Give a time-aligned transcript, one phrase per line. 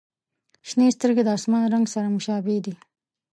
[0.67, 2.73] •شنې سترګې د آسمان رنګ سره مشابه دي.